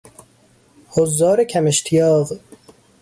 [0.87, 2.29] حضار کماشتیاق